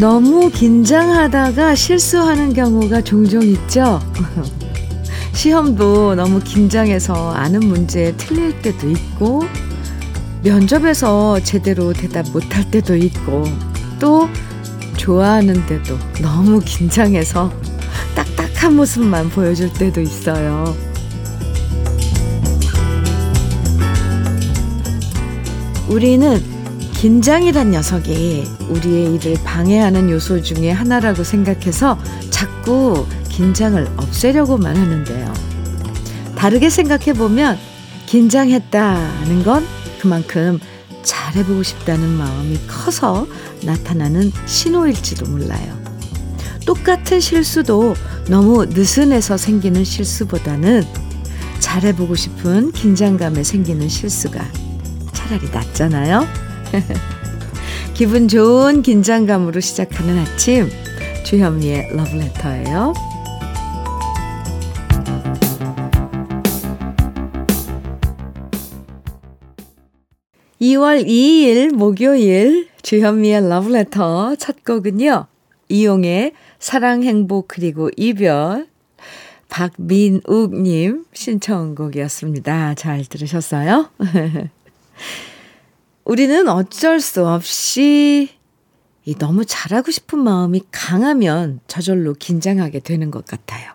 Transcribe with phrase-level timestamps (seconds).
[0.00, 4.00] 너무 긴장하다가 실수하는 경우가 종종 있죠?
[5.34, 9.42] 시험도 너무 긴장해서 아는 문제 틀릴 때도 있고,
[10.42, 13.44] 면접에서 제대로 대답 못할 때도 있고,
[13.98, 14.26] 또
[14.96, 17.52] 좋아하는데도 너무 긴장해서
[18.14, 20.74] 딱딱한 모습만 보여줄 때도 있어요.
[25.88, 26.59] 우리는
[27.00, 35.32] 긴장이란 녀석이 우리의 일을 방해하는 요소 중에 하나라고 생각해서 자꾸 긴장을 없애려고만 하는데요.
[36.36, 37.56] 다르게 생각해 보면
[38.04, 39.66] 긴장했다는 건
[39.98, 40.60] 그만큼
[41.02, 43.26] 잘해보고 싶다는 마음이 커서
[43.64, 45.82] 나타나는 신호일지도 몰라요.
[46.66, 47.94] 똑같은 실수도
[48.28, 50.84] 너무 느슨해서 생기는 실수보다는
[51.60, 54.44] 잘해보고 싶은 긴장감에 생기는 실수가
[55.14, 56.49] 차라리 낫잖아요.
[57.94, 60.68] 기분 좋은 긴장감으로 시작하는 아침
[61.24, 62.94] 주현미의 러브레터예요.
[70.60, 75.26] 2월 2일 목요일 주현미의 러브레터 첫 곡은요.
[75.68, 78.66] 이용의 사랑, 행복, 그리고 이별
[79.48, 82.74] 박민욱님 신청곡이었습니다.
[82.74, 83.90] 잘 들으셨어요?
[86.10, 88.30] 우리는 어쩔 수 없이
[89.20, 93.70] 너무 잘하고 싶은 마음이 강하면 저절로 긴장하게 되는 것 같아요.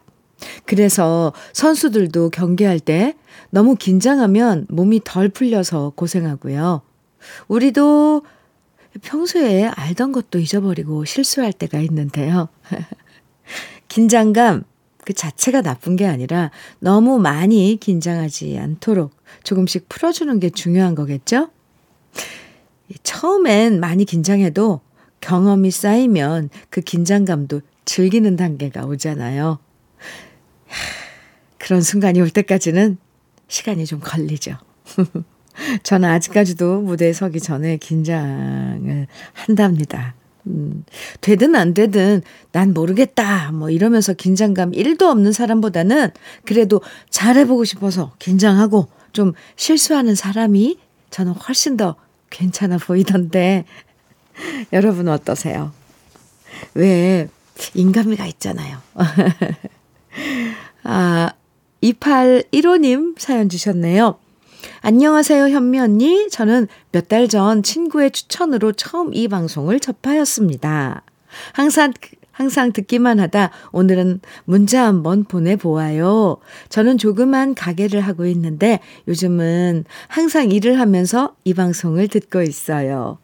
[0.65, 3.15] 그래서 선수들도 경기할 때
[3.51, 6.81] 너무 긴장하면 몸이 덜 풀려서 고생하고요.
[7.47, 8.23] 우리도
[9.01, 12.49] 평소에 알던 것도 잊어버리고 실수할 때가 있는데요.
[13.87, 14.65] 긴장감
[15.05, 21.54] 그 자체가 나쁜 게 아니라 너무 많이 긴장하지 않도록 조금씩 풀어주는 게 중요한 거겠죠?
[23.03, 24.81] 처음엔 많이 긴장해도
[25.21, 29.59] 경험이 쌓이면 그 긴장감도 즐기는 단계가 오잖아요.
[31.57, 32.97] 그런 순간이 올 때까지는
[33.47, 34.57] 시간이 좀 걸리죠.
[35.83, 40.15] 저는 아직까지도 무대에 서기 전에 긴장을 한답니다.
[40.47, 40.83] 음,
[41.21, 42.21] 되든 안 되든
[42.51, 43.51] 난 모르겠다.
[43.51, 46.11] 뭐 이러면서 긴장감 1도 없는 사람보다는
[46.43, 50.77] 그래도 잘해보고 싶어서 긴장하고 좀 실수하는 사람이
[51.09, 51.95] 저는 훨씬 더
[52.39, 53.63] 괜찮아 보이던데
[54.73, 55.71] 여러분 어떠세요?
[56.73, 57.29] 왜
[57.73, 58.79] 인간미가 있잖아요.
[60.83, 61.31] 아,
[61.81, 64.19] 2815님 사연 주셨네요.
[64.81, 66.29] 안녕하세요, 현미 언니.
[66.29, 71.03] 저는 몇 달 전 친구의 추천으로 처음 이 방송을 접하였습니다.
[71.53, 71.93] 항상,
[72.35, 76.35] 항상 듣기만 하다 오늘은 문자 한번 보내보아요.
[76.67, 83.19] 저는 조그만 가게를 하고 있는데 요즘은 항상 일을 하면서 이 방송을 듣고 있어요.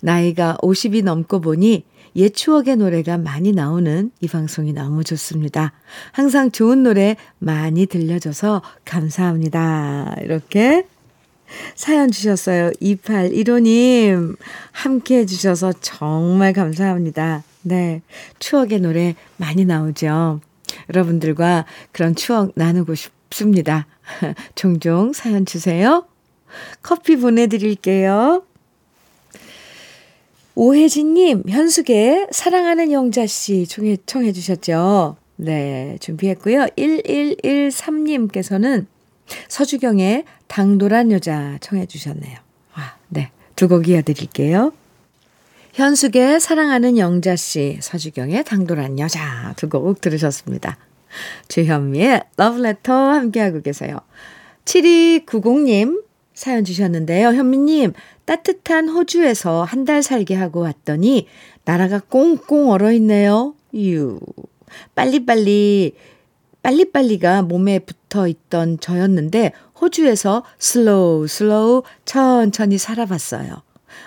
[0.00, 1.84] 나이가 50이 넘고 보니
[2.16, 5.72] 옛 추억의 노래가 많이 나오는 이 방송이 너무 좋습니다.
[6.12, 10.14] 항상 좋은 노래 많이 들려줘서 감사합니다.
[10.22, 10.86] 이렇게
[11.74, 12.70] 사연 주셨어요.
[12.80, 14.36] 2815님.
[14.72, 17.42] 함께 해주셔서 정말 감사합니다.
[17.64, 18.02] 네.
[18.38, 20.40] 추억의 노래 많이 나오죠.
[20.90, 23.86] 여러분들과 그런 추억 나누고 싶습니다.
[24.54, 26.06] 종종 사연 주세요.
[26.82, 28.44] 커피 보내드릴게요.
[30.56, 33.96] 오혜진님, 현숙의 사랑하는 영자씨 청해,
[34.32, 35.16] 주셨죠?
[35.36, 36.66] 네, 준비했고요.
[36.78, 38.86] 1113님께서는
[39.48, 42.38] 서주경의 당돌한 여자 청해 주셨네요.
[42.74, 43.32] 아, 네.
[43.56, 44.72] 두 곡 이어드릴게요.
[45.74, 50.78] 현숙의 사랑하는 영자씨, 서주경의 당돌한 여자 두 곡 들으셨습니다.
[51.48, 53.98] 주현미의 러브레터 함께하고 계세요.
[54.66, 57.28] 7290님 사연 주셨는데요.
[57.34, 57.92] 현미님,
[58.24, 61.26] 따뜻한 호주에서 한 달 살게 하고 왔더니
[61.64, 63.54] 나라가 꽁꽁 얼어 있네요.
[63.74, 64.20] 유.
[64.94, 65.94] 빨리빨리,
[66.62, 73.62] 빨리빨리가 몸에 붙어 있던 저였는데 호주에서 slow, slow 천천히 살아봤어요.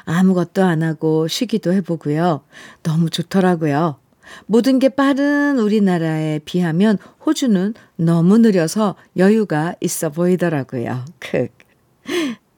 [0.05, 2.41] 아무것도 안 하고 쉬기도 해보고요.
[2.83, 3.97] 너무 좋더라고요.
[4.45, 11.05] 모든 게 빠른 우리나라에 비하면 호주는 너무 느려서 여유가 있어 보이더라고요.
[11.19, 11.47] 크.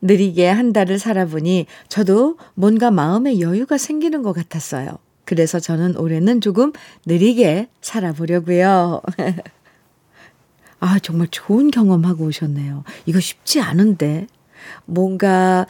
[0.01, 4.97] 느리게 한 달을 살아보니 저도 뭔가 마음의 여유가 생기는 것 같았어요.
[5.25, 6.71] 그래서 저는 올해는 조금
[7.05, 9.01] 느리게 살아보려고요.
[10.79, 12.83] 아, 정말 좋은 경험하고 오셨네요.
[13.05, 14.27] 이거 쉽지 않은데.
[14.85, 15.65] 뭔가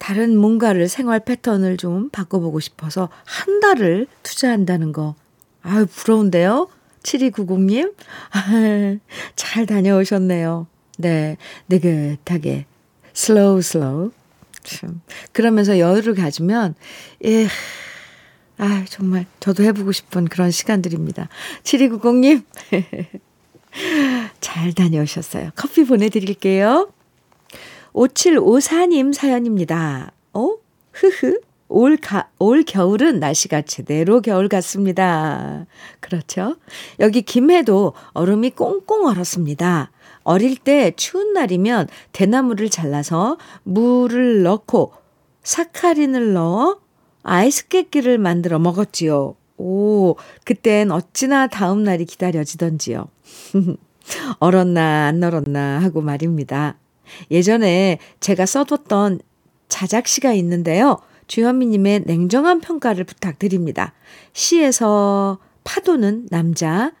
[0.00, 5.14] 다른 뭔가를 생활 패턴을 좀 바꿔보고 싶어서 한 달을 투자한다는 거.
[5.62, 6.68] 아유, 부러운데요?
[7.02, 7.94] 7290님?
[8.32, 8.96] 아,
[9.36, 10.66] 잘 다녀오셨네요.
[10.98, 11.36] 네,
[11.68, 12.64] 느긋하게
[13.12, 14.10] slow slow.
[14.62, 15.02] 참.
[15.32, 16.74] 그러면서 여유를 가지면
[17.26, 17.46] 예.
[18.56, 21.28] 아, 정말 저도 해보고 싶은 그런 시간들입니다.
[21.62, 22.42] 7290님.
[24.40, 25.50] 잘 다녀오셨어요.
[25.54, 26.90] 커피 보내드릴게요.
[27.92, 30.12] 5754님 사연입니다.
[30.32, 30.56] 어?
[30.92, 31.40] 흐흐.
[31.68, 35.66] 올, 가, 올 겨울은 날씨가 제대로 겨울 같습니다.
[36.00, 36.56] 그렇죠?
[36.98, 39.92] 여기 김해도 얼음이 꽁꽁 얼었습니다.
[40.24, 44.92] 어릴 때 추운 날이면 대나무를 잘라서 물을 넣고
[45.44, 46.80] 사카린을 넣어
[47.22, 49.36] 아이스 깨끼를 만들어 먹었지요.
[49.56, 53.08] 오, 그땐 어찌나 다음 날이 기다려지던지요.
[54.40, 56.76] 얼었나 안 얼었나 하고 말입니다.
[57.30, 59.20] 예전에 제가 써뒀던
[59.68, 60.98] 자작시가 있는데요.
[61.26, 63.92] 주현미님의 냉정한 평가를 부탁드립니다.
[64.32, 66.92] 시에서 파도는 남자,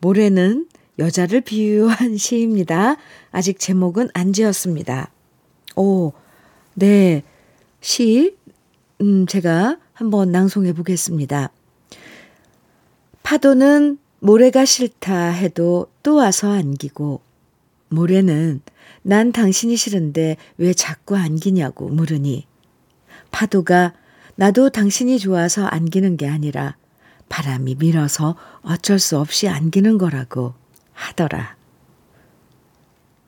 [0.00, 0.66] 모래는
[0.98, 2.96] 여자를 비유한 시입니다.
[3.30, 5.10] 아직 제목은 안 지었습니다.
[5.76, 6.12] 오,
[6.74, 7.22] 네.
[7.80, 8.36] 시,
[9.00, 11.50] 음, 제가 한번 낭송해 보겠습니다.
[13.22, 17.20] 파도는 모래가 싫다 해도 또 와서 안기고,
[17.88, 18.60] 모래는
[19.02, 22.46] 난 당신이 싫은데 왜 자꾸 안기냐고 물으니,
[23.30, 23.94] 파도가
[24.36, 26.76] 나도 당신이 좋아서 안기는 게 아니라
[27.28, 30.54] 바람이 밀어서 어쩔 수 없이 안기는 거라고
[30.92, 31.56] 하더라.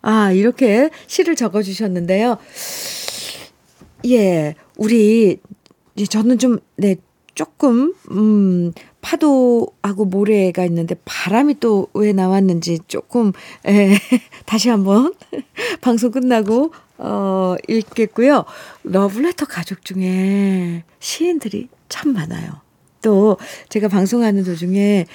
[0.03, 2.39] 아, 이렇게 시를 적어 주셨는데요.
[4.07, 5.39] 예, 우리,
[6.09, 6.97] 저는 좀, 네,
[7.41, 8.71] 조금, 음,
[9.01, 13.33] 파도하고 모래가 있는데 바람이 또 왜 나왔는지 조금,
[13.67, 13.95] 에,
[14.45, 15.15] 다시 한번
[15.81, 18.45] 방송 끝나고, 어, 읽겠고요.
[18.85, 22.61] 러블레터 가족 중에 시인들이 참 많아요.
[23.01, 23.39] 또
[23.71, 25.07] 제가 방송하는 도중에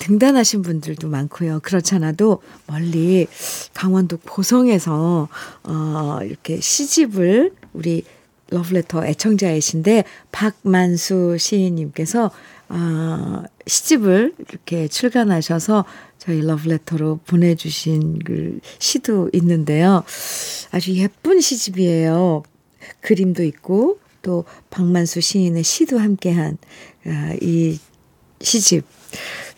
[0.00, 1.60] 등단하신 분들도 많고요.
[1.62, 3.26] 그렇잖아도 멀리
[3.72, 5.28] 강원도 고성에서
[5.62, 8.04] 어 이렇게 시집을 우리
[8.50, 12.30] 러브레터 애청자이신데 박만수 시인님께서
[12.68, 15.84] 어, 시집을 이렇게 출간하셔서
[16.18, 20.04] 저희 러브레터로 보내주신 그 시도 있는데요.
[20.70, 22.42] 아주 예쁜 시집이에요.
[23.00, 26.58] 그림도 있고 또 박만수 시인의 시도 함께한
[27.06, 27.78] 아, 이
[28.40, 28.84] 시집.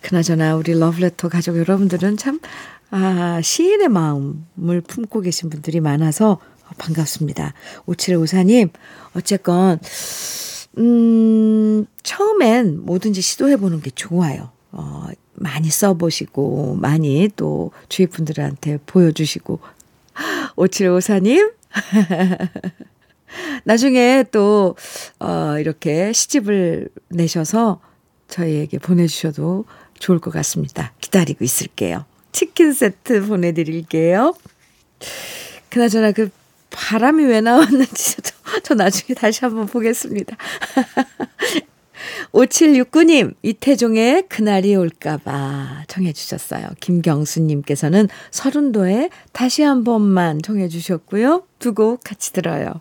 [0.01, 2.41] 그나저나 우리 러브레터 가족 여러분들은 참
[2.91, 6.39] 아, 시인의 마음을 품고 계신 분들이 많아서
[6.79, 7.55] 반갑습니다.
[7.87, 8.71] 5754님,
[9.15, 9.79] 어쨌건,
[10.79, 14.51] 음, 처음엔 뭐든지 시도해보는 게 좋아요.
[14.71, 19.61] 어, 많이 써보시고, 많이 또 주위 분들한테 보여주시고.
[20.57, 21.53] 5754님,
[23.65, 24.77] 나중에 또,
[25.19, 27.81] 어, 이렇게 시집을 내셔서
[28.29, 29.65] 저희에게 보내주셔도
[29.99, 30.93] 좋을 것 같습니다.
[31.01, 32.05] 기다리고 있을게요.
[32.33, 34.35] 치킨 세트 보내드릴게요.
[35.69, 36.31] 그나저나 그
[36.73, 38.33] 바람이 왜 나왔는지 저,
[38.63, 40.37] 저 나중에 다시 한번 보겠습니다.
[42.33, 46.69] 5769님, 이태종의 그날이 올까봐 청해주셨어요.
[46.81, 51.45] 김경수님께서는 서른도에 다시 한 번만 청해주셨고요.
[51.59, 52.81] 두 곡 같이 들어요.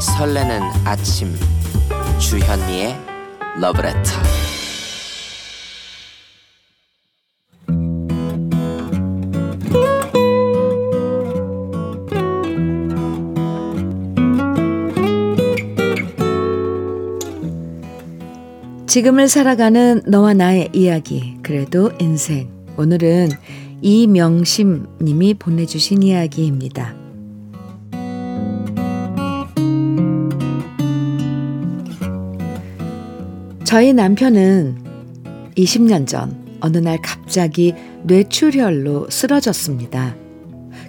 [0.00, 1.34] 설레는 아침
[2.18, 2.96] 주현미의
[3.60, 4.45] 러브레터
[18.96, 22.48] 지금을 살아가는 너와 나의 이야기 그래도 인생
[22.78, 23.28] 오늘은
[23.82, 26.94] 이명심 님이 보내주신 이야기입니다.
[33.64, 34.78] 저희 남편은
[35.58, 37.74] 20년 전 어느 날 갑자기
[38.04, 40.16] 뇌출혈로 쓰러졌습니다.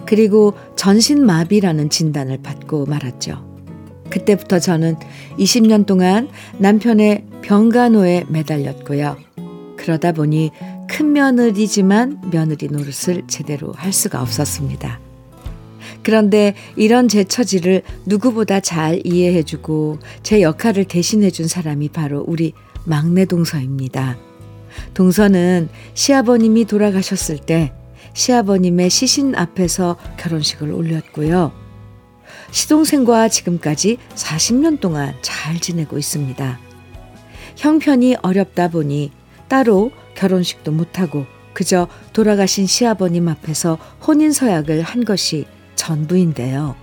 [0.06, 3.46] 그리고 전신마비라는 진단을 받고 말았죠.
[4.08, 4.96] 그때부터 저는
[5.38, 9.16] 20년 동안 남편의 병간호에 매달렸고요.
[9.76, 10.50] 그러다 보니
[10.88, 15.00] 큰 며느리지만 며느리 노릇을 제대로 할 수가 없었습니다.
[16.02, 22.52] 그런데 이런 제 처지를 누구보다 잘 이해해주고 제 역할을 대신해준 사람이 바로 우리
[22.84, 24.16] 막내 동서입니다.
[24.94, 27.72] 동서는 시아버님이 돌아가셨을 때
[28.14, 31.52] 시아버님의 시신 앞에서 결혼식을 올렸고요.
[32.50, 36.67] 시동생과 지금까지 40년 동안 잘 지내고 있습니다.
[37.58, 39.10] 형편이 어렵다 보니
[39.48, 46.76] 따로 결혼식도 못하고 그저 돌아가신 시아버님 앞에서 혼인서약을 한 것이 전부인데요.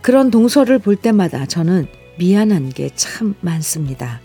[0.00, 4.20] 그런 동서를 볼 때마다 저는 미안한 게 참 많습니다.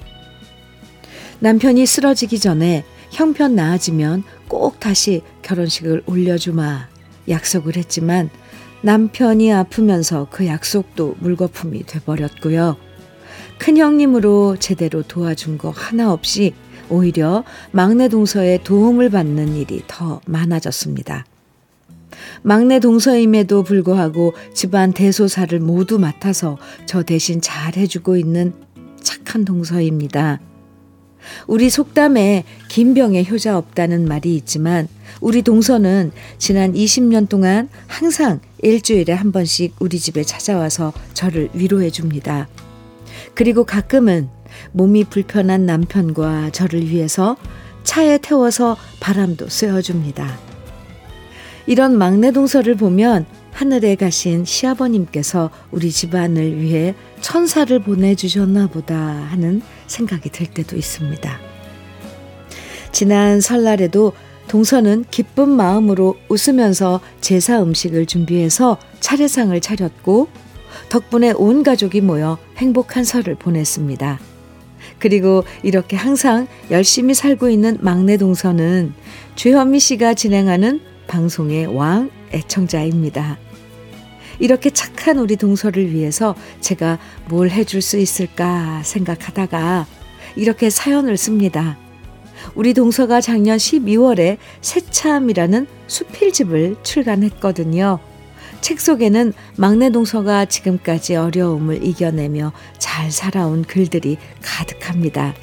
[1.40, 6.88] 남편이 쓰러지기 전에 형편 나아지면 꼭 다시 결혼식을 올려주마
[7.28, 8.30] 약속을 했지만
[8.82, 12.78] 남편이 아프면서 그 약속도 물거품이 돼버렸고요.
[13.58, 16.54] 큰 형님으로 제대로 도와준 거 하나 없이
[16.90, 21.26] 오히려 막내 동서의 도움을 받는 일이 더 많아졌습니다.
[22.42, 28.54] 막내 동서임에도 불구하고 집안 대소사를 모두 맡아서 저 대신 잘 해주고 있는
[29.02, 30.40] 착한 동서입니다.
[31.48, 34.88] 우리 속담에 긴병에 효자 없다는 말이 있지만
[35.22, 42.48] 우리 동서는 지난 20년 동안 항상 일주일에 한 번씩 우리 집에 찾아와서 저를 위로해 줍니다.
[43.34, 44.30] 그리고 가끔은
[44.72, 47.36] 몸이 불편한 남편과 저를 위해서
[47.84, 50.38] 차에 태워서 바람도 쐬어줍니다.
[51.68, 60.30] 이런 막내 동서를 보면 하늘에 가신 시아버님께서 우리 집안을 위해 천사를 보내주셨나 보다 하는 생각이
[60.30, 61.40] 들 때도 있습니다.
[62.92, 64.14] 지난 설날에도
[64.48, 70.28] 동서는 기쁜 마음으로 웃으면서 제사 음식을 준비해서 차례상을 차렸고
[70.90, 74.20] 덕분에 온 가족이 모여 행복한 설을 보냈습니다.
[75.00, 78.94] 그리고 이렇게 항상 열심히 살고 있는 막내 동서는
[79.36, 83.38] 최현미 씨가 진행하는 방송의 왕 애청자입니다.
[84.40, 89.88] 이렇게 착한 우리 동서를 위해서 제가 뭘 해줄 수 있을까 생각하다가
[90.36, 91.78] 이렇게 사연을 씁니다.
[92.54, 98.00] 우리 동서가 작년 12월에 새참이라는 수필집을 출간했거든요.
[98.62, 105.34] 책 속에는 막내 동서가 지금까지 어려움을 이겨내며 잘 살아온 글들이 가득합니다.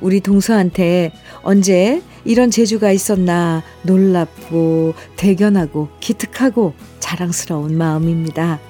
[0.00, 1.12] 우리 동서한테
[1.42, 8.60] 언제 이런 재주가 있었나 놀랍고 대견하고 기특하고 자랑스러운 마음입니다.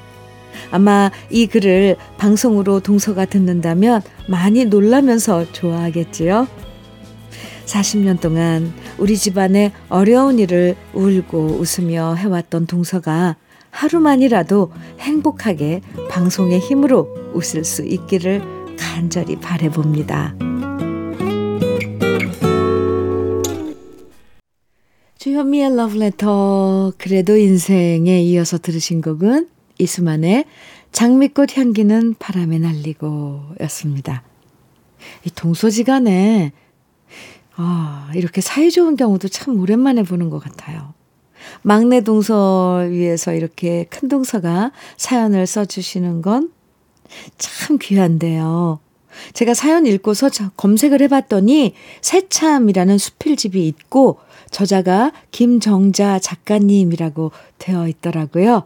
[0.71, 6.47] 아마 이 글을 방송으로 동서가 듣는다면 많이 놀라면서 좋아하겠지요.
[7.67, 13.37] 40년 동안 우리 집안의 어려운 일을 울고 웃으며 해왔던 동서가
[13.75, 18.41] 하루만이라도 행복하게 방송의 힘으로 웃을 수 있기를
[18.79, 20.37] 간절히 바래봅니다.
[25.19, 30.45] 주현미의 러브레터 그래도 인생에 이어서 들으신 곡은 이수만의
[30.93, 34.23] 장미꽃 향기는 바람에 날리고 였습니다.
[35.25, 36.53] 이 동서지간에
[37.57, 40.94] 아, 이렇게 사이좋은 경우도 참 오랜만에 보는 것 같아요.
[41.63, 46.55] 막내 동서 위해서 이렇게 큰 동서가 사연을 써주시는 건
[47.39, 48.81] 참 귀한데요.
[49.33, 54.19] 제가 사연 읽고서 검색을 해봤더니 새참이라는 수필집이 있고
[54.51, 58.65] 저자가 김정자 작가님이라고 되어 있더라고요.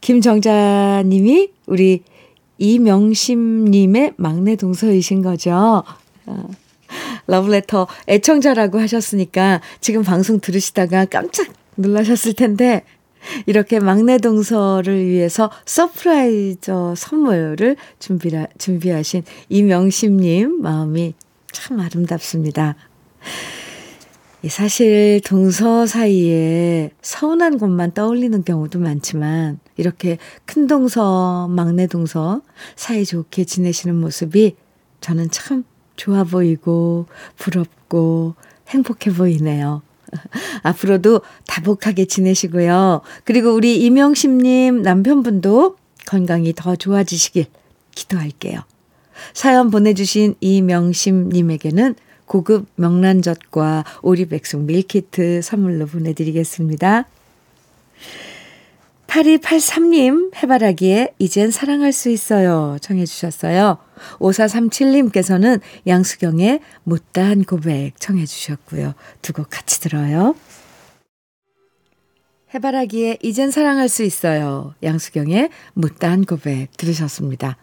[0.00, 2.02] 김정자님이 우리
[2.58, 5.84] 이명심님의 막내 동서이신 거죠.
[6.26, 6.48] 어,
[7.26, 11.48] 러브레터 애청자라고 하셨으니까 지금 방송 들으시다가 깜짝
[11.82, 12.84] 놀라셨을 텐데
[13.46, 21.14] 이렇게 막내 동서를 위해서 surprise 선물을 준비 준비하신 이명심님 마음이
[21.52, 22.76] 참 아름답습니다.
[24.48, 32.42] 사실 동서 사이에 서운한 것만 떠올리는 경우도 많지만 이렇게 큰 동서, 막내 동서
[32.74, 34.56] 사이좋게 지내시는 모습이
[35.00, 38.34] 저는 참 좋아 보이고 부럽고
[38.68, 39.82] 행복해 보이네요.
[40.62, 43.02] 앞으로도 다복하게 지내시고요.
[43.24, 45.76] 그리고 우리 이명심님 남편분도
[46.06, 47.46] 건강이 더 좋아지시길
[47.94, 48.60] 기도할게요.
[49.34, 51.94] 사연 보내주신 이명심님에게는
[52.26, 57.06] 고급 명란젓과 오리백숙 밀키트 선물로 보내드리겠습니다.
[59.12, 63.76] 8283님 해바라기에 이젠 사랑할 수 있어요 청해 주셨어요.
[64.18, 68.94] 5437님께서는 양수경의 못다한 고백 청해 주셨고요.
[69.20, 70.34] 두 곡 같이 들어요.
[72.54, 74.74] 해바라기에 이젠 사랑할 수 있어요.
[74.82, 77.58] 양수경의 못다한 고백 들으셨습니다.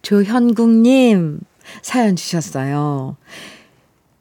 [0.00, 1.40] 조현국님
[1.82, 3.18] 사연 주셨어요.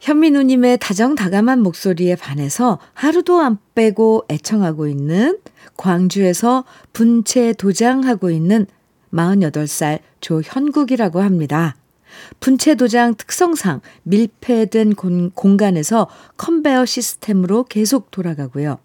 [0.01, 5.39] 현민우님의 다정다감한 목소리에 반해서 하루도 안 빼고 애청하고 있는
[5.77, 8.67] 광주에서 분체 도장하고 있는
[9.13, 11.75] 48살 조현국이라고 합니다.
[12.39, 14.93] 분체 도장 특성상 밀폐된
[15.33, 18.77] 공간에서 컨베어 시스템으로 계속 돌아가고요.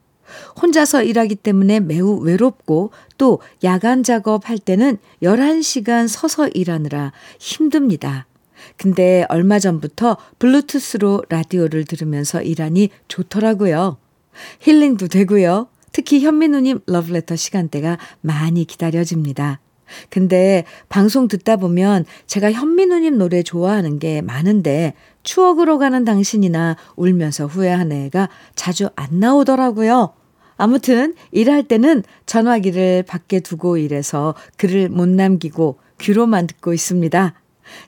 [0.60, 8.26] 혼자서 일하기 때문에 매우 외롭고 또 야간 작업할 때는 11시간 서서 일하느라 힘듭니다.
[8.76, 13.96] 근데 얼마 전부터 블루투스로 라디오를 들으면서 일하니 좋더라고요.
[14.60, 15.68] 힐링도 되고요.
[15.92, 19.60] 특히 현민우님 러브레터 시간대가 많이 기다려집니다.
[20.10, 27.92] 근데 방송 듣다 보면 제가 현민우님 노래 좋아하는 게 많은데 추억으로 가는 당신이나 울면서 후회한
[27.92, 30.12] 애가 자주 안 나오더라고요.
[30.56, 37.34] 아무튼 일할 때는 전화기를 밖에 두고 일해서 글을 못 남기고 귀로만 듣고 있습니다.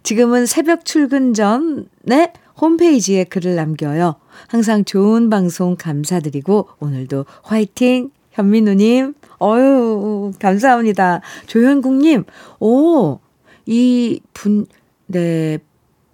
[0.03, 4.17] 지금은 새벽 출근 전에 홈페이지에 글을 남겨요.
[4.49, 11.21] 항상 좋은 방송 감사드리고 오늘도 화이팅 현민우님 어유 감사합니다.
[11.47, 12.25] 조현국님
[12.61, 13.19] 오
[13.67, 14.67] 이 분
[15.07, 15.59] 네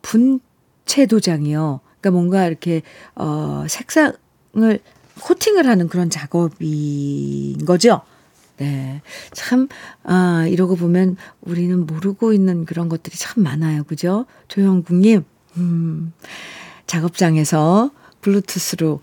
[0.03, 1.81] 분체 도장이요.
[2.01, 2.83] 그러니까 뭔가 이렇게
[3.15, 4.17] 어 색상을
[5.23, 8.03] 코팅을 하는 그런 작업인 거죠.
[8.59, 9.03] 네.
[9.33, 9.69] 참,
[10.03, 13.85] 아, 이러고 보면 우리는 모르고 있는 그런 것들이 참 많아요.
[13.85, 14.25] 그죠?
[14.49, 15.25] 조영국님,
[15.57, 16.13] 음,
[16.87, 19.01] 작업장에서 블루투스로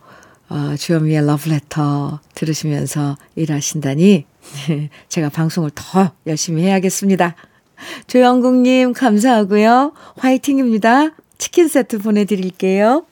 [0.49, 4.25] 어, 주현미의 러브레터 들으시면서 일하신다니
[5.09, 7.35] 제가 방송을 더 열심히 해야겠습니다.
[8.07, 9.93] 조영국님 감사하고요.
[10.17, 11.15] 화이팅입니다.
[11.37, 13.05] 치킨 세트 보내드릴게요.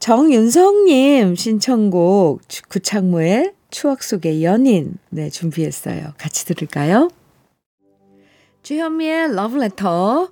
[0.00, 6.14] 정윤성님 신청곡 구창모의 추억 속의 연인 네 준비했어요.
[6.16, 7.10] 같이 들을까요?
[8.62, 10.30] 주현미의 러브레터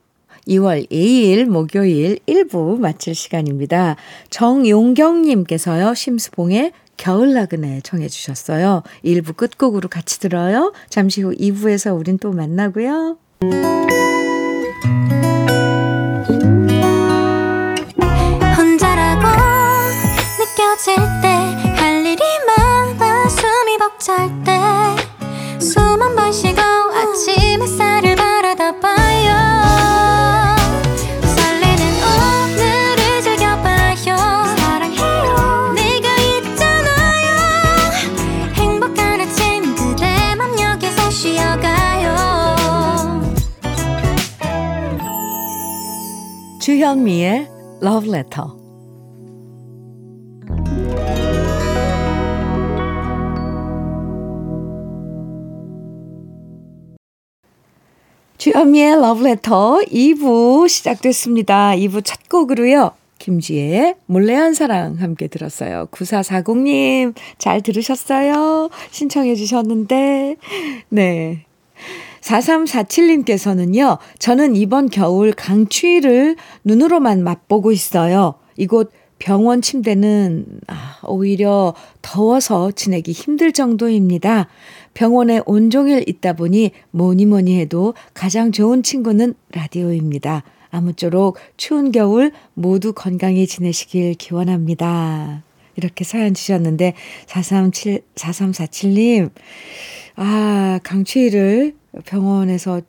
[0.48, 3.96] 2월 2일 목요일 1부 마칠 시간입니다.
[4.30, 8.82] 정용경님께서요, 심수봉의 겨울 나그네 청해 주셨어요.
[9.04, 10.72] 1부 끝곡으로 같이 들어요.
[10.88, 13.18] 잠시 후 2부에서 우린 또 만나고요.
[46.88, 47.46] 주현미의
[47.82, 48.48] Love Letter.
[58.38, 61.72] 주현미의 Love Letter 2부 시작됐습니다.
[61.72, 62.92] 2부 첫 곡으로요.
[63.18, 65.88] 김지혜의 몰래 한 사랑 함께 들었어요.
[65.90, 68.70] 9440님, 잘 들으셨어요?
[68.92, 70.36] 신청해 주셨는데,
[70.88, 71.47] 네.
[72.28, 78.34] 4347님께서는요, 저는 이번 겨울 강추위를 눈으로만 맛보고 있어요.
[78.56, 84.46] 이곳 병원 침대는 아, 오히려 더워서 지내기 힘들 정도입니다.
[84.94, 90.44] 병원에 온종일 있다 보니 뭐니 뭐니 해도 가장 좋은 친구는 라디오입니다.
[90.70, 95.42] 아무쪼록 추운 겨울 모두 건강히 지내시길 기원합니다.
[95.76, 96.94] 이렇게 사연 주셨는데,
[97.26, 99.30] 437, 4347님,
[100.16, 102.80] 아, 강추위를 병원에서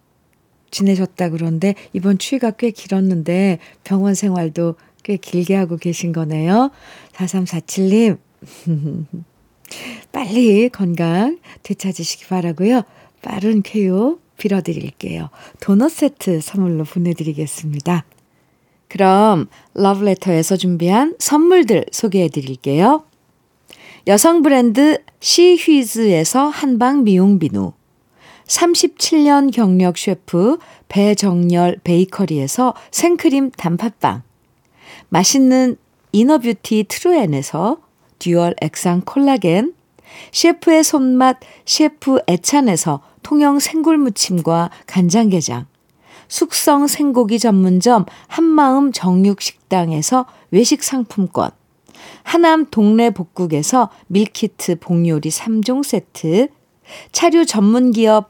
[0.71, 6.71] 지내셨다 그런데 이번 추위가 꽤 길었는데 병원 생활도 꽤 길게 하고 계신 거네요.
[7.13, 8.17] 4347님,
[10.11, 12.83] 빨리 건강 되찾으시기 바라고요.
[13.21, 15.29] 빠른 쾌유 빌어드릴게요.
[15.59, 18.05] 도넛 세트 선물로 보내드리겠습니다.
[18.87, 23.03] 그럼 러브레터에서 준비한 선물들 소개해 드릴게요.
[24.07, 27.73] 여성 브랜드 시휘즈에서 한방 미용 비누
[28.49, 30.57] 37년 경력 셰프
[30.87, 34.23] 배정열 베이커리에서 생크림 단팥빵.
[35.09, 35.77] 맛있는
[36.11, 37.77] inner beauty 트루엔에서
[38.17, 39.73] dual 액상 콜라겐.
[40.31, 45.67] 셰프의 손맛 셰프 애찬에서 통영 생굴무침과 간장게장.
[46.27, 51.51] 숙성 생고기 전문점 한마음 정육식당에서 외식 상품권.
[52.23, 56.47] 하남 동네 복국에서 밀키트 복요리 3종 세트.
[57.11, 58.29] 차류 전문 기업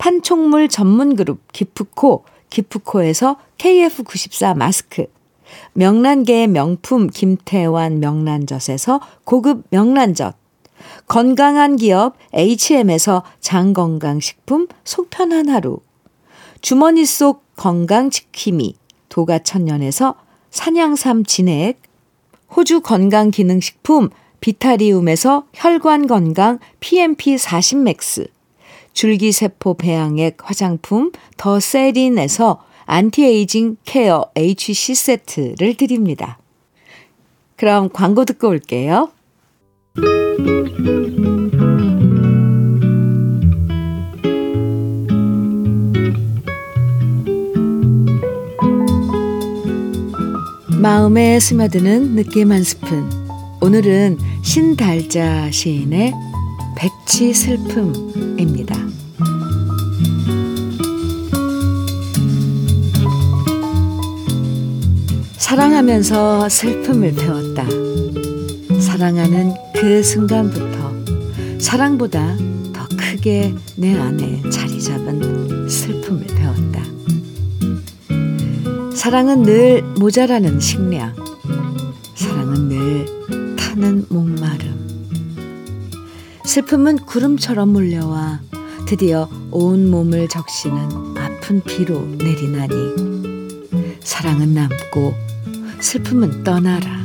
[0.00, 5.04] 판촉물 전문 그룹 기프코 기프코에서 KF94 마스크.
[5.74, 10.34] 명란계의 명품 김태환 명란젓에서 고급 명란젓.
[11.06, 15.80] 건강한 기업 HM에서 장건강식품 속편한 하루.
[16.62, 18.76] 주머니 속 건강지킴이
[19.10, 20.14] 도가천년에서
[20.48, 21.78] 산양삼 진액.
[22.56, 24.08] 호주 건강기능식품
[24.40, 28.39] 비타리움에서 혈관건강 PMP40맥스
[28.92, 36.38] 줄기세포 배양액 화장품 더 세린에서 anti-aging care HC 세트를 드립니다.
[37.56, 39.10] 그럼 광고 듣고 올게요.
[50.80, 53.10] 마음에 스며드는 느낌 한 스푼.
[53.60, 56.14] 오늘은 신달자 시인의
[56.76, 58.76] 백치 슬픔입니다.
[65.36, 67.66] 사랑하면서 슬픔을 배웠다.
[68.80, 72.36] 사랑하는 그 순간부터 사랑보다
[72.72, 76.84] 더 크게 내 안에 자리 잡은 슬픔을 배웠다.
[78.94, 81.14] 사랑은 늘 모자라는 식량.
[82.14, 84.39] 사랑은 늘 타는 목마름.
[86.50, 88.40] 슬픔은 구름처럼 몰려와
[88.84, 92.74] 드디어 온 몸을 적시는 아픈 비로 내리나니
[94.00, 95.14] 사랑은 남고
[95.80, 96.98] 슬픔은 떠나라.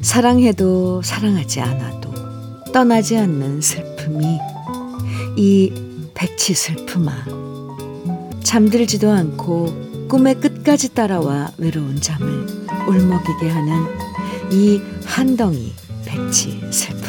[0.00, 2.14] 사랑해도 사랑하지 않아도
[2.72, 4.38] 떠나지 않는 슬픔이
[5.36, 7.26] 이 백치 슬픔아.
[8.42, 12.46] 잠들지도 않고 꿈의 끝까지 따라와 외로운 잠을
[12.88, 13.84] 울먹이게 하는
[14.50, 15.74] 이 한덩이
[16.06, 17.03] 백치 슬픔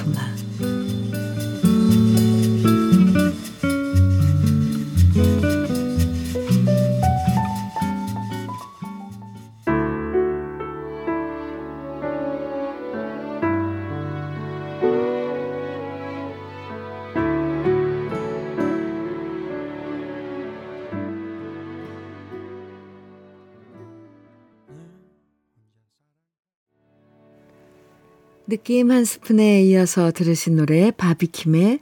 [28.65, 31.81] 느낌 한 스푼에 이어서 들으신 노래 바비킴의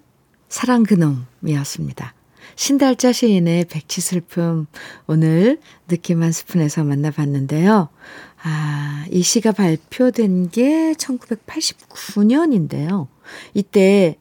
[0.50, 2.13] 사랑 그놈이었습니다.
[2.58, 4.65] 신달자 시인의 백치 슬픔
[5.08, 7.88] 오늘 느낌 한 스푼에서 만나봤는데요.
[8.43, 13.08] 아, 이 시가 발표된 게 1989년인데요.
[13.54, 14.17] 이때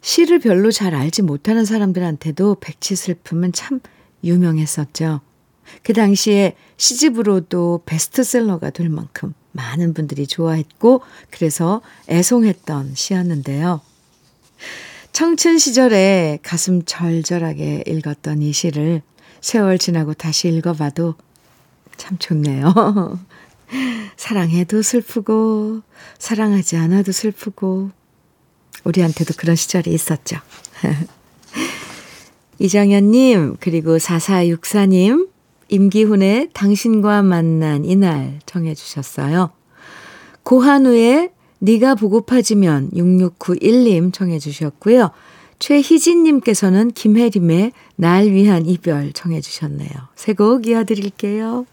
[0.00, 3.80] 시를 별로 잘 알지 못하는 사람들한테도 백치 슬픔은 참
[4.22, 5.22] 유명했었죠.
[5.82, 13.80] 그 당시에 시집으로도 베스트셀러가 될 만큼 많은 분들이 좋아했고 그래서 애송했던 시였는데요.
[15.12, 19.02] 청춘 시절에 가슴 절절하게 읽었던 이 시를
[19.40, 21.14] 세월 지나고 다시 읽어봐도
[21.96, 23.18] 참 좋네요.
[24.16, 25.82] 사랑해도 슬프고
[26.18, 27.90] 사랑하지 않아도 슬프고
[28.84, 30.38] 우리한테도 그런 시절이 있었죠.
[32.58, 35.28] 이정현님 그리고 4464님
[35.68, 39.50] 임기훈의 당신과 만난 이날 정해 주셨어요.
[40.42, 45.10] 고한우의 네가 보고파지면 6691님 청해 주셨고요.
[45.58, 49.90] 최희진님께서는 김혜림의 날 위한 이별 청해 주셨네요.
[50.14, 51.66] 새곡 이어드릴게요.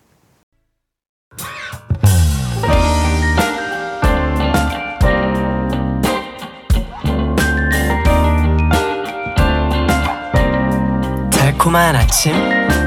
[11.31, 12.33] 달콤한 아침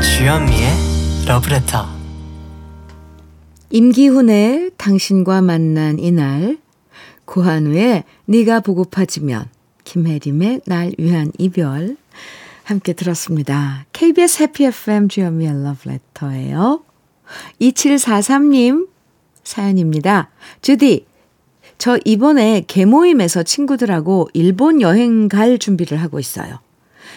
[0.00, 0.97] 주현미의
[1.28, 1.86] 러브레터
[3.68, 6.56] 임기훈의 당신과 만난 이날
[7.26, 9.44] 고한우의 네가 보고파지면
[9.84, 11.98] 김혜림의 날 위한 이별
[12.64, 13.84] 함께 들었습니다.
[13.92, 16.82] KBS 해피 FM 주현미의 러브레터예요.
[17.60, 18.88] 2743님
[19.44, 20.30] 사연입니다.
[20.62, 21.04] 주디
[21.76, 26.60] 저 이번에 개모임에서 친구들하고 일본 여행 갈 준비를 하고 있어요.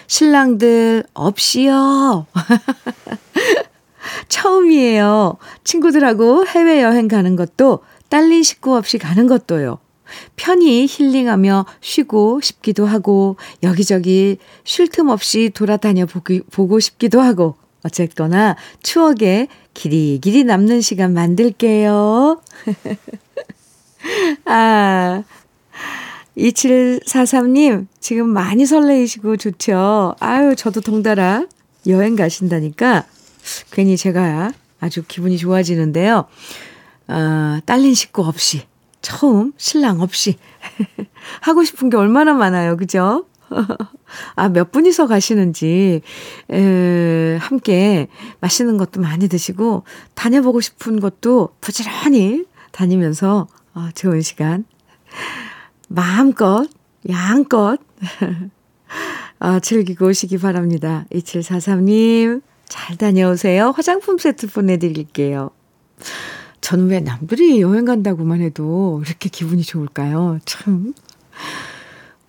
[0.07, 2.25] 신랑들 없이요.
[4.27, 5.37] 처음이에요.
[5.63, 9.79] 친구들하고 해외여행 가는 것도 딸린 식구 없이 가는 것도요.
[10.35, 18.57] 편히 힐링하며 쉬고 싶기도 하고 여기저기 쉴 틈 없이 돌아다녀 보기, 보고 싶기도 하고 어쨌거나
[18.83, 22.41] 추억에 길이 길이 남는 시간 만들게요.
[24.45, 25.23] 아,
[26.37, 30.15] 2743님, 지금 많이 설레이시고 좋죠?
[30.19, 31.45] 아유, 저도 동달아
[31.87, 33.05] 여행 가신다니까
[33.71, 36.25] 괜히 제가 아주 기분이 좋아지는데요.
[37.07, 38.63] 어, 딸린 식구 없이,
[39.01, 40.37] 처음 신랑 없이
[41.41, 42.77] 하고 싶은 게 얼마나 많아요.
[42.77, 43.25] 그죠?
[44.35, 46.01] 아, 몇 분이서 가시는지,
[46.49, 48.07] 에, 함께
[48.39, 49.83] 맛있는 것도 많이 드시고,
[50.15, 54.65] 다녀보고 싶은 것도 부지런히 다니면서, 어, 좋은 시간.
[55.87, 56.67] 마음껏,
[57.09, 57.79] 양껏,
[59.39, 61.05] 어, 즐기고 오시기 바랍니다.
[61.11, 63.73] 2743님, 잘 다녀오세요.
[63.75, 65.49] 화장품 세트 보내드릴게요.
[66.61, 70.39] 저는 왜 남들이 여행 간다고만 해도 이렇게 기분이 좋을까요?
[70.45, 70.93] 참.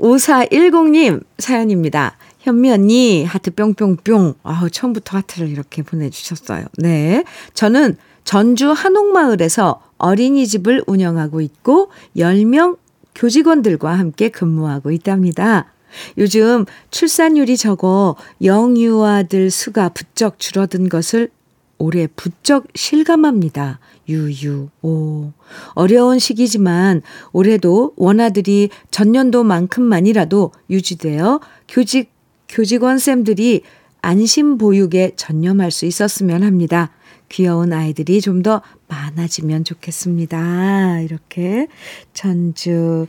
[0.01, 2.17] 5410님 사연입니다.
[2.41, 4.35] 현미 언니, 하트 뿅뿅뿅.
[4.43, 6.67] 아우, 처음부터 하트를 이렇게 보내주셨어요.
[6.79, 7.23] 네.
[7.55, 12.79] 저는 전주 한옥마을에서 어린이집을 운영하고 있고, 10명
[13.15, 15.72] 교직원들과 함께 근무하고 있답니다.
[16.19, 21.31] 요즘 출산율이 적어 영유아들 수가 부쩍 줄어든 것을
[21.79, 23.81] 올해 부쩍 실감합니다.
[24.09, 25.33] 유유, 오.
[25.75, 27.03] 어려운 시기지만
[27.33, 32.11] 올해도 원아들이 전년도만큼만이라도 유지되어 교직,
[32.49, 33.63] 교직원 쌤들이
[34.01, 36.91] 안심 보육에 전념할 수 있었으면 합니다.
[37.29, 41.01] 귀여운 아이들이 좀 더 많아지면 좋겠습니다.
[41.01, 41.69] 이렇게
[42.13, 43.09] 전주에서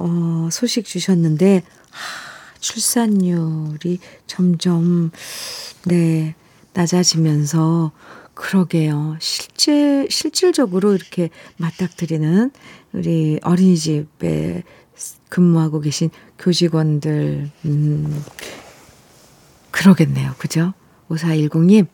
[0.00, 5.10] 어, 소식 주셨는데 하, 출산율이 점점
[5.86, 6.34] 네
[6.72, 7.92] 낮아지면서
[8.34, 9.16] 그러게요.
[9.20, 12.50] 실제 실질적으로 이렇게 맞닥뜨리는
[12.92, 14.62] 우리 어린이집에
[15.28, 18.24] 근무하고 계신 교직원들 음
[19.70, 20.34] 그러겠네요.
[20.38, 20.72] 그죠?
[21.10, 21.86] 5410님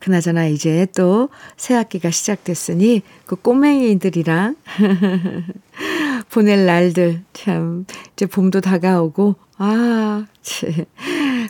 [0.00, 4.56] 그나저나 이제 또 새 학기가 시작됐으니 그 꼬맹이들이랑
[6.30, 7.84] 보낼 날들 참
[8.14, 10.26] 이제 봄도 다가오고 아,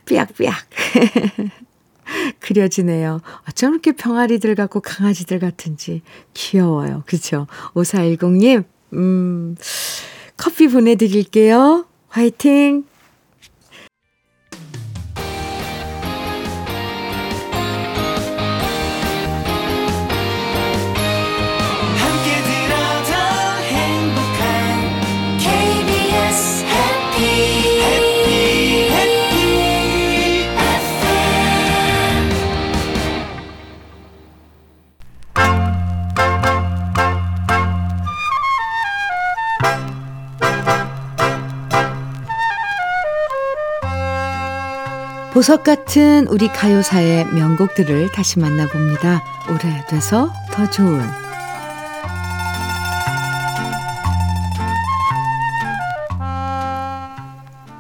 [0.04, 0.56] 삐약삐약
[2.40, 3.20] 그려지네요.
[3.48, 6.02] 어쩜 이렇게 병아리들 같고 강아지들 같은지
[6.34, 7.04] 귀여워요.
[7.06, 7.46] 그죠?
[7.74, 9.56] 5410님, 음,
[10.36, 11.86] 커피 보내드릴게요.
[12.08, 12.84] 화이팅!
[45.40, 49.24] 보석 같은 우리 가요사의 명곡들을 다시 만나봅니다.
[49.48, 51.00] 오래돼서 더 좋은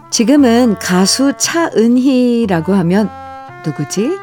[0.08, 3.10] 지금은 가수 차은희라고 하면
[3.66, 4.16] 누구지?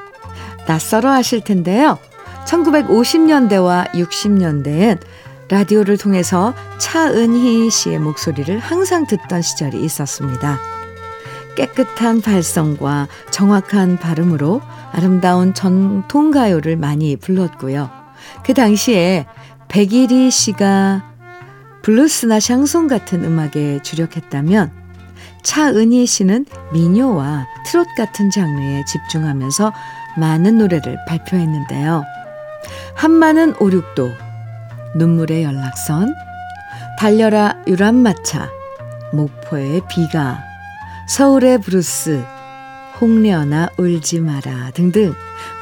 [0.65, 1.99] 낯설어 하실 텐데요.
[2.47, 4.99] 1950년대와 60년대엔
[5.47, 10.76] 라디오를 통해서 차은희 씨의 목소리를 항상 듣던 시절이 있었습니다.
[11.57, 17.89] 깨끗한 발성과 정확한 발음으로 아름다운 전통가요를 많이 불렀고요.
[18.45, 19.25] 그 당시에
[19.67, 21.03] 백일희 씨가
[21.81, 24.71] 블루스나 샹송 같은 음악에 주력했다면
[25.41, 29.73] 차은희 씨는 민요와 트롯 같은 장르에 집중하면서
[30.17, 32.03] 많은 노래를 발표했는데요.
[32.95, 34.11] 한마는 오륙도,
[34.95, 36.13] 눈물의 연락선,
[36.99, 38.49] 달려라 유람마차,
[39.13, 40.46] 목포의 비가,
[41.07, 42.21] 서울의 블루스,
[42.99, 45.13] 홍련아 울지 마라 등등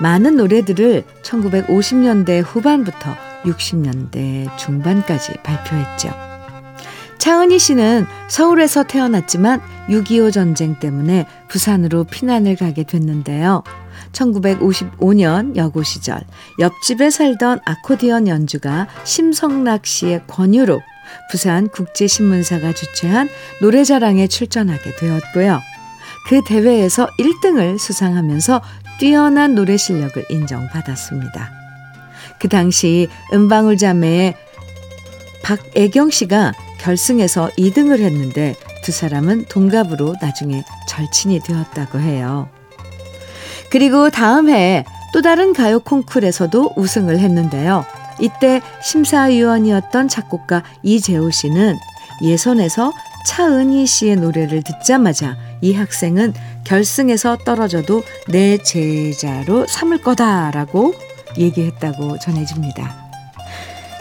[0.02, 6.10] 많은 노래들을 1950년대 후반부터 60년대 중반까지 발표했죠.
[7.20, 13.64] 차은희 씨는 서울에서 태어났지만 6.25 전쟁 때문에 부산으로 피난을 가게 됐는데요.
[14.14, 16.22] 1955년 여고 시절
[16.60, 20.82] 옆집에 살던 아코디언 연주가 심성락 씨의 권유로
[21.30, 23.30] 부산 국제신문사가 주최한
[23.62, 25.62] 노래자랑에 출전하게 되었고요.
[26.28, 28.62] 그 대회에서 1등을 수상하면서
[29.00, 31.52] 뛰어난 노래 실력을 인정받았습니다.
[32.40, 34.36] 그 당시 은방울 자매의
[35.44, 42.50] 박애경 씨가 결승에서 2등을 했는데 두 사람은 동갑으로 나중에 절친이 되었다고 해요.
[43.70, 47.86] 그리고 다음 해에 또 다른 가요 콩쿨에서도 우승을 했는데요.
[48.20, 51.78] 이때 심사위원이었던 작곡가 이재호 씨는
[52.24, 52.94] 예선에서
[53.26, 60.94] 차은희 씨의 노래를 듣자마자 이 학생은 결승에서 떨어져도 내 제자로 삼을 거다라고
[61.38, 62.96] 얘기했다고 전해집니다.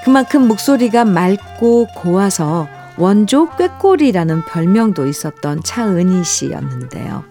[0.04, 7.24] 그만큼 목소리가 맑고 고와서 원조 꾀꼬리라는 별명도 있었던 차은희 씨였는데요.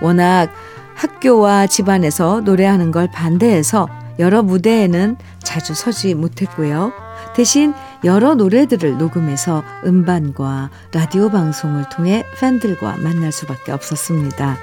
[0.00, 0.50] 워낙
[0.94, 6.92] 학교와 집안에서 노래하는 걸 반대해서 여러 무대에는 자주 서지 못했고요.
[7.34, 7.72] 대신
[8.04, 14.56] 여러 노래들을 녹음해서 음반과 라디오 방송을 통해 팬들과 만날 수밖에 없었습니다.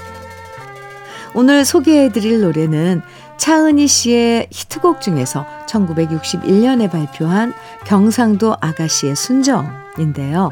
[1.34, 3.02] 오늘 소개해 드릴 노래는
[3.38, 7.54] 차은희 씨의 히트곡 중에서 1961년에 발표한
[7.86, 10.52] 경상도 아가씨의 순정인데요.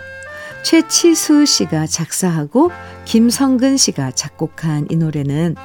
[0.63, 2.71] 최치수 씨가 작사하고
[3.05, 5.55] 김성근 씨가 작곡한 이 노래는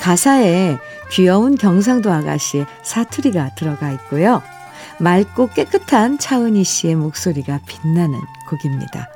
[0.00, 0.78] 가사에
[1.10, 4.42] 귀여운 경상도 아가씨의 사투리가 들어가 있고요.
[4.98, 9.08] 맑고 깨끗한 차은희 씨의 목소리가 빛나는 곡입니다.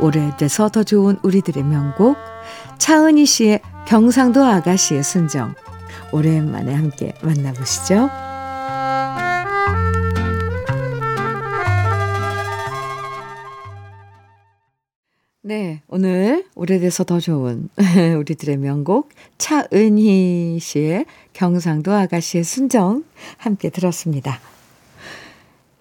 [0.00, 2.16] 오래돼서 더 좋은 우리들의 명곡
[2.78, 5.54] 차은희 씨의 경상도 아가씨의 순정
[6.12, 8.23] 오랜만에 함께 만나보시죠.
[15.46, 17.68] 네, 오늘 오래돼서 더 좋은
[18.18, 21.04] 우리들의 명곡 차은희 씨의
[21.34, 23.04] 경상도 아가씨의 순정
[23.36, 24.40] 함께 들었습니다.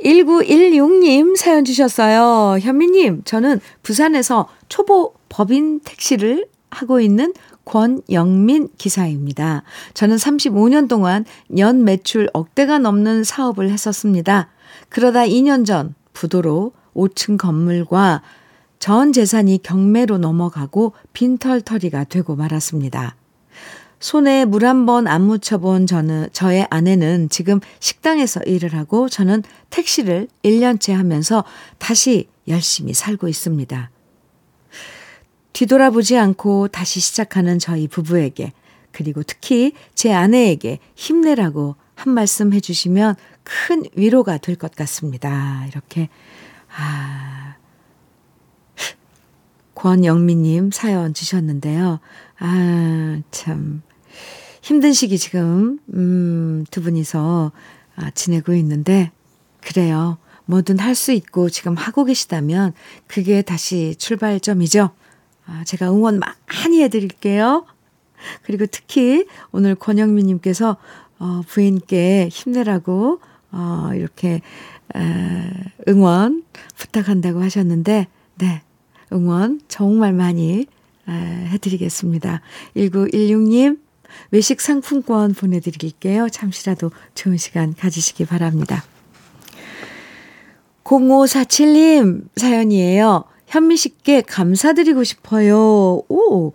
[0.04, 2.60] 1916님 사연 주셨어요.
[2.60, 9.64] 현미님, 저는 부산에서 초보 법인 택시를 하고 있는 권영민 기사입니다.
[9.94, 11.24] 저는 35년 동안
[11.58, 14.50] 연 매출 억대가 넘는 사업을 했었습니다.
[14.90, 18.24] 그러다 2년 전 부도로 5층 건물과
[18.84, 23.16] 전 재산이 경매로 넘어가고 빈털터리가 되고 말았습니다.
[24.02, 30.28] 손에 물 한 번 안 묻혀본 저는, 저의 아내는 지금 식당에서 일을 하고 저는 택시를
[30.44, 31.46] 1년째 하면서
[31.78, 33.90] 다시 열심히 살고 있습니다.
[35.54, 38.52] 뒤돌아보지 않고 다시 시작하는 저희 부부에게
[38.92, 43.16] 그리고 특히 제 아내에게 힘내라고 한 말씀 해주시면
[43.46, 45.66] 큰 위로가 될 것 같습니다.
[45.70, 46.10] 이렇게,
[46.76, 47.33] 아,
[49.84, 52.00] 권영미님 사연 주셨는데요.
[52.40, 53.82] 아, 참.
[54.62, 57.52] 힘든 시기 지금, 음, 두 분이서
[57.98, 59.12] 아, 지내고 있는데,
[59.60, 60.20] 그래요.
[60.46, 62.72] 뭐든 할 수 있고 지금 하고 계시다면
[63.08, 64.92] 그게 다시 출발점이죠.
[65.48, 67.66] 아, 제가 응원 많이 해드릴게요.
[68.44, 70.78] 그리고 특히 오늘 권영미님께서
[71.20, 73.20] 어, 부인께 힘내라고
[73.52, 74.40] 어, 이렇게
[74.96, 75.50] 에,
[75.90, 76.46] 응원
[76.78, 78.62] 부탁한다고 하셨는데, 네.
[79.14, 80.66] 응원 정말 많이
[81.08, 82.42] 해드리겠습니다.
[82.76, 83.80] 1916님,
[84.32, 86.30] 외식 상품권 보내드릴게요.
[86.30, 88.84] 잠시라도 좋은 시간 가지시기 바랍니다.
[90.84, 93.26] 0547님 사연이에요.
[93.48, 96.02] 현미 씨께 감사드리고 싶어요.
[96.10, 96.54] 오,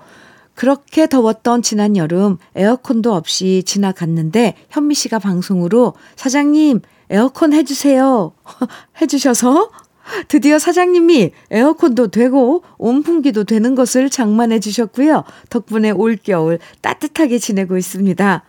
[0.55, 8.33] 그렇게 더웠던 지난 여름 에어컨도 없이 지나갔는데 현미 씨가 방송으로 사장님 에어컨 해주세요.
[9.01, 9.71] 해주셔서
[10.29, 15.25] 드디어 사장님이 에어컨도 되고 온풍기도 되는 것을 장만해 주셨고요.
[15.51, 18.44] 덕분에 올겨울 따뜻하게 지내고 있습니다.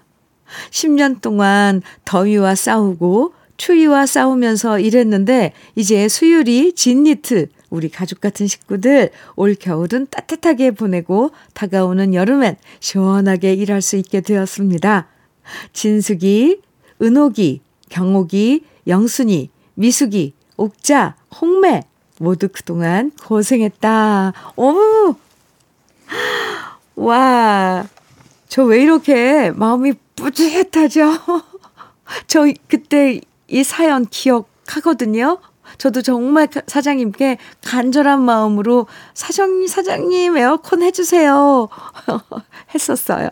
[0.72, 9.54] 10년 동안 더위와 싸우고 추위와 싸우면서 일했는데 이제 수율이 진니트 우리 가족 같은 식구들 올
[9.54, 15.08] 겨울은 따뜻하게 보내고 다가오는 여름엔 시원하게 일할 수 있게 되었습니다.
[15.74, 16.62] 진숙이,
[17.02, 21.84] 은옥이, 경옥이, 영순이, 미숙이, 옥자, 홍매
[22.20, 24.34] 모두 그동안 고생했다.
[24.58, 25.16] 어머!
[26.96, 27.86] 와,
[28.50, 31.14] 저 왜 이렇게 마음이 뿌듯하죠?
[32.28, 35.40] 저 그때 이 사연 기억하거든요.
[35.78, 41.70] 저도 정말 사장님께 간절한 마음으로 사장님, 사장님 에어컨 해주세요.
[42.76, 43.30] 했었어요.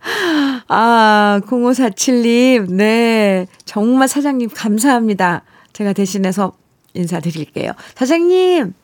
[0.68, 3.46] 아, 0547님, 네.
[3.66, 5.42] 정말 사장님 감사합니다.
[5.72, 6.52] 제가 대신해서
[6.94, 7.72] 인사드릴게요.
[7.94, 8.74] 사장님,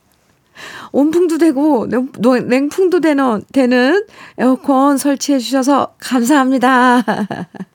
[0.93, 4.07] 온풍도 되고 냉풍도 되는, 되는
[4.39, 7.03] 에어컨 설치해 주셔서 감사합니다.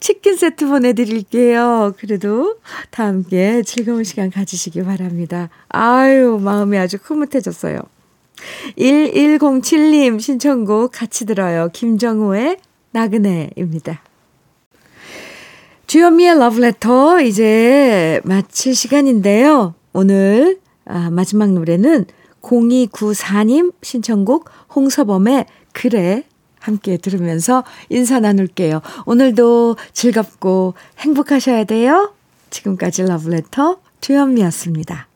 [0.00, 1.94] 치킨 세트 보내드릴게요.
[1.98, 2.58] 그래도
[2.90, 5.48] 다 함께 즐거운 시간 가지시기 바랍니다.
[5.68, 7.80] 아유, 마음이 아주 흐뭇해졌어요.
[8.78, 11.68] 1107님 신청곡 같이 들어요.
[11.72, 12.58] 김정우의
[12.92, 14.00] 나그네입니다.
[15.88, 19.74] 주현미의 러브레터 이제 마칠 시간인데요.
[19.94, 22.04] 오늘 아, 마지막 노래는
[22.42, 26.24] 0294님 신청곡 홍서범의 그래
[26.60, 28.82] 함께 들으면서 인사 나눌게요.
[29.06, 32.12] 오늘도 즐겁고 행복하셔야 돼요.
[32.50, 35.07] 지금까지 러브레터 주현미였습니다.